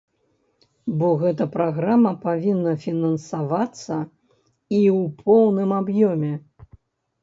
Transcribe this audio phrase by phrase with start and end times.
[1.01, 3.95] Бо гэта праграма павінна фінансавацца
[4.77, 6.33] і ў поўным аб'ёме.